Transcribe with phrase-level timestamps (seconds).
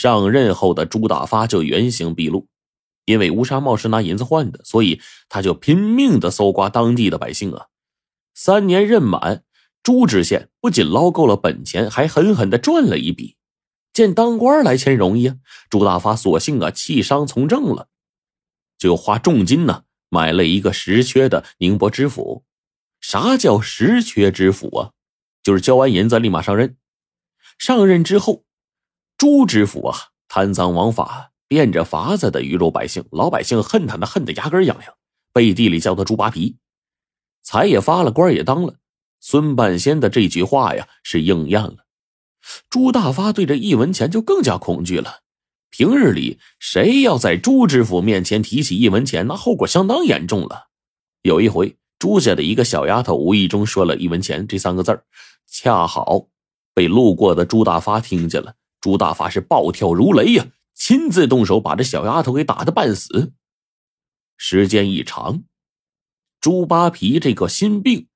[0.00, 2.48] 上任后的朱大发就原形毕露，
[3.04, 7.66] 因为乌纱帽是拿银子换的，所以他就拼命的搜刮当地的百姓啊。
[8.32, 9.44] 三年任满，
[9.82, 13.36] 朱知县不仅捞够了本钱，还狠狠的赚了一笔。
[13.92, 15.36] 见当官来钱容易啊，
[15.68, 17.88] 朱大发索性啊弃商从政了，
[18.78, 22.46] 就花重金呢买了一个实缺的宁波知府。
[23.02, 24.90] 啥叫实缺知府啊？
[25.42, 26.78] 就是交完银子立马上任。
[27.58, 28.44] 上任之后，
[29.20, 29.98] 朱知府啊
[30.28, 34.94] 贪赃枉法，变着法子的鱼肉百姓，老百姓恨他那恨得牙根痒痒，
[35.34, 36.56] 背地里叫他猪扒皮。
[37.42, 38.76] 财也发了，官也当了，
[39.20, 41.84] 孙半仙的这句话呀是应验了。
[42.70, 45.18] 朱大发对这一文钱就更加恐惧了。
[45.68, 50.68] 平日里，谁要在朱知府面前提起一文钱，那后果相当严重了。
[51.20, 54.98] 有一回，朱家的一个小丫头无意中说了一文钱这三个字
[55.46, 56.28] 恰好
[56.72, 58.54] 被路过的朱大发听见了。
[58.80, 63.32] 朱大发是暴跳如雷呀，亲自动手把这小丫头给打得半死。
[64.36, 65.44] 时间一长，
[66.40, 68.08] 猪扒皮这个心病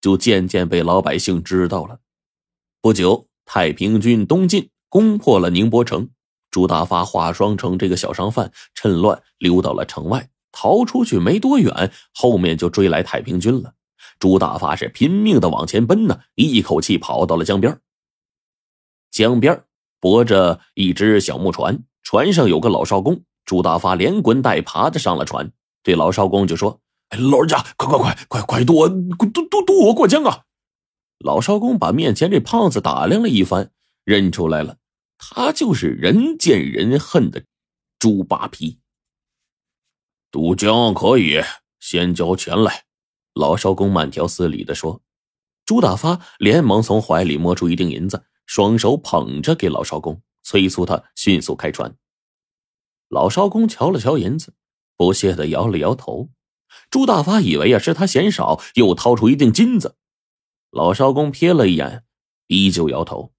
[0.00, 2.00] 就渐渐被老百姓知道了。
[2.80, 3.26] 不久。
[3.50, 6.10] 太平军东进，攻破了宁波城。
[6.50, 10.28] 朱大发化妆成这个小商贩，趁乱溜到了城外。
[10.52, 13.72] 逃出去没多远，后面就追来太平军了。
[14.18, 17.80] 朱大发是拼命的往前奔呢，一口气跑到了江边。
[19.10, 19.64] 江边
[20.00, 23.22] 泊着一只小木船，船上有个老少公。
[23.44, 25.50] 朱大发连滚带爬的上了船，
[25.82, 26.80] 对老少公就说
[27.30, 30.42] ：“老人家，快快快快快渡我渡渡渡我过江啊！”
[31.18, 33.70] 老少公把面前这胖子打量了一番，
[34.04, 34.76] 认出来了，
[35.18, 37.42] 他就是人见人恨的
[37.98, 38.78] 猪扒皮。
[40.30, 41.42] 渡江可以，
[41.80, 42.84] 先交钱来。
[43.32, 45.00] 老少公慢条斯理的说。
[45.64, 51.94] 朱大发连忙从怀里摸出一锭银子，双手捧着给老少公，催促他迅速开船。
[53.08, 54.54] 老少公瞧了瞧银子，
[54.96, 56.30] 不屑的摇了摇头。
[56.90, 59.96] 朱大发以为啊是他嫌少，又掏出一锭金子。
[60.70, 62.04] 老少公瞥了一眼，
[62.46, 63.32] 依旧摇头。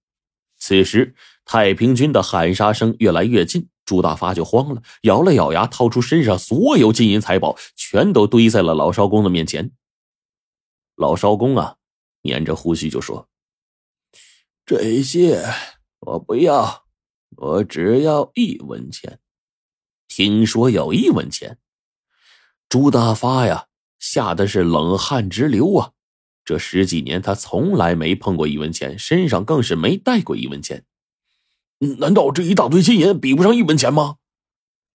[0.57, 9.71] 此时，太平军的喊杀声越来越近，朱大发就慌了，咬了咬牙，掏出身上所有金银财宝，全都堆在了老少公的面前。
[10.95, 11.77] 老少公啊，
[12.21, 13.27] 捻着胡须就说
[14.69, 15.43] ：“这些
[16.01, 16.85] 我不要，
[17.37, 19.19] 我只要一文钱。”
[20.07, 21.57] 听说有一文钱，
[22.69, 23.65] 朱大发呀，
[23.97, 25.93] 吓得是冷汗直流啊。
[26.45, 30.85] 这十几年，他从来没碰过一文钱，身上更是没带过一文钱。
[31.97, 34.17] 难道这一大堆金银比不上一文钱吗？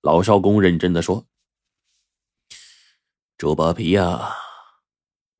[0.02, 1.26] 老少公认真的说
[3.36, 4.36] ：“猪扒皮呀，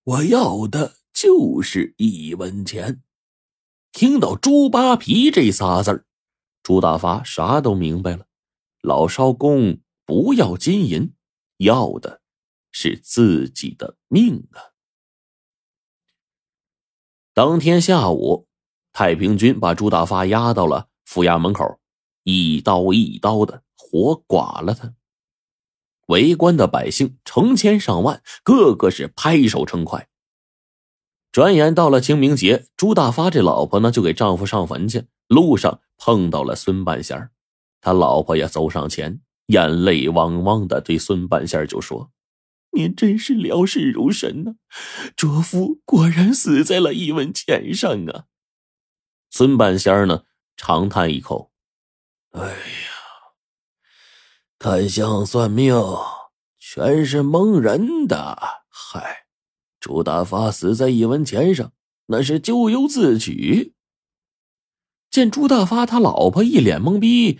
[0.03, 3.01] 我要的就是一文钱。”
[3.95, 6.05] 听到“猪扒皮”这仨字儿，
[6.65, 8.27] 朱大发啥都明白了。
[8.83, 11.15] 老少公不要金银，
[11.59, 12.21] 要的
[12.73, 14.75] 是自己的命啊！
[17.35, 18.49] 当天下午，
[18.93, 21.79] 太平军把朱大发押到了府衙门口，
[22.25, 24.93] 一刀一刀的活剐了他。
[26.09, 30.09] 围观的百姓成千上万，个个是拍手称快。
[31.35, 37.29] 转眼到了清明节，朱大发这老婆呢就给丈夫上坟去，路上碰到了孙半仙
[37.81, 42.13] 他老婆也走上前，眼泪汪汪的对孙半仙就说。
[42.71, 44.55] 您真是料事如神呐！
[45.17, 48.27] 卓夫果然死在了一文钱上啊！
[49.29, 50.23] 孙半仙呢，
[50.57, 51.51] 长叹一口
[52.31, 52.55] ：“哎呀，
[54.57, 55.75] 看相算命
[56.61, 58.39] 全是蒙人的。
[58.69, 59.24] 嗨，
[59.85, 61.71] 朱大发死在一文钱上，
[62.07, 63.75] 那是咎由自取。”
[65.13, 67.39] 见朱大发他老婆一脸懵逼，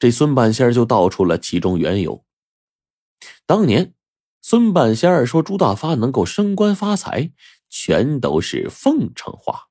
[0.00, 2.24] 这孙半仙就道出了其中缘由。
[3.46, 3.94] 当年。
[4.40, 7.32] 孙半仙说：“朱大发能够升官发财，
[7.68, 9.66] 全都是奉承话。”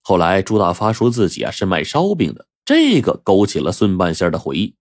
[0.00, 4.74] 后来，朱大发说自己啊是卖烧饼的，这个勾起了孙半仙的回忆。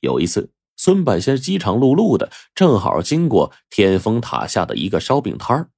[0.00, 0.50] 有一次，
[0.84, 5.70] 孙半仙饥肠辘辘的，正好经过天峰塔下的一个烧饼摊。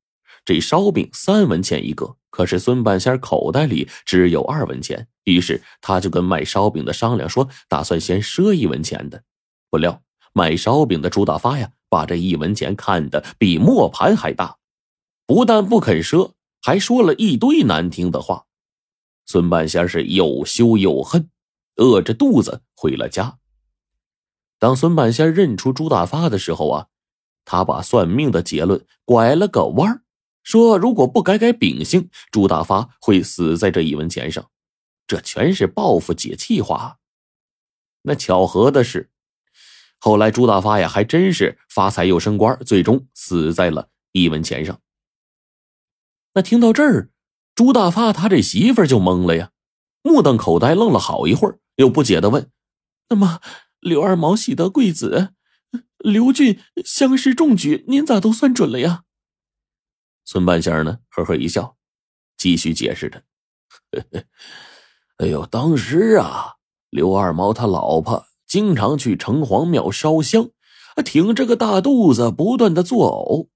[0.44, 9.22] 这烧饼三文钱一个，可是孙半仙口袋里只有二文钱，于是他就跟卖烧饼的商量说，打算先赊一文钱的。
[9.70, 11.70] 不料，卖烧饼的朱大发呀。
[11.88, 14.56] 把这一文钱看得比磨盘还大，
[15.24, 18.46] 不但不肯赊，还说了一堆难听的话。
[19.24, 21.30] 孙半仙是又羞又恨，
[21.76, 23.38] 饿着肚子回了家。
[24.58, 26.86] 当孙半仙认出朱大发的时候啊，
[27.44, 30.02] 他把算命的结论拐了个弯
[30.42, 34.48] 说如果不改改秉性，朱大发会死在这一文钱上。
[35.06, 36.98] 这全是报复解气话。
[38.02, 39.10] 那巧合的是，
[39.98, 44.80] 后来朱大发呀，还真是发财又升官，最终死在了一文钱上。
[46.34, 47.10] 那听到这儿，
[47.54, 49.50] 朱大发他这媳妇就懵了呀，
[50.02, 52.50] 目瞪口呆，愣了好一会儿，又不解的问
[53.10, 53.40] ：“那么
[53.86, 55.30] 刘二毛喜得贵子，
[55.98, 59.04] 刘俊乡试中举，您咋都算准了呀？”
[60.26, 61.76] 孙半仙呢，呵呵一笑，
[62.36, 63.22] 继续解释着
[65.18, 66.54] ：“哎呦，当时啊。”
[66.90, 70.48] 刘二毛他老婆经常去城隍庙烧香，
[71.04, 73.48] 挺着个大肚子不断的作呕，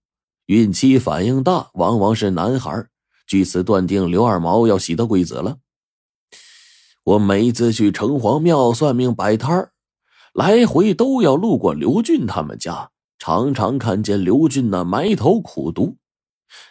[0.47, 2.87] 孕期反应大，往往是男孩。
[3.27, 5.59] 据此断定，刘二毛要喜得贵子了。
[7.03, 9.73] 我每一次去城隍庙算命摆摊儿，
[10.35, 15.97] 来回都要路过刘俊他们家，常常看见刘俊那埋头苦读。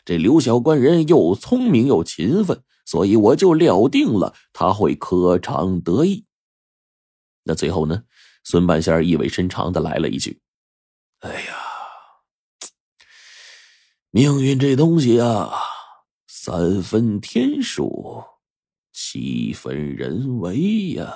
[0.03, 6.25] 这刘小官人又聪明又勤奋，所以我就料定了他会科场得意。
[7.43, 8.03] 那最后呢？
[8.41, 10.39] 孙半仙意味深长的来了一句
[11.19, 11.55] ：“哎呀，
[14.11, 15.51] 命运这东西啊，
[16.25, 18.23] 三分天数，
[18.91, 21.13] 七分人为呀。”